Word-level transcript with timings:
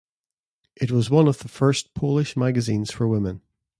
It 0.75 0.89
was 0.89 1.11
one 1.11 1.27
of 1.27 1.37
the 1.37 1.47
first 1.47 1.93
Polish 1.93 2.35
magazines 2.35 2.89
for 2.91 3.07
women. 3.07 3.43